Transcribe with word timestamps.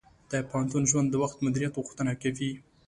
د 0.31 0.33
پوهنتون 0.49 0.83
ژوند 0.91 1.07
د 1.11 1.15
وخت 1.23 1.37
مدیریت 1.45 1.73
غوښتنه 1.83 2.13
کوي. 2.21 2.51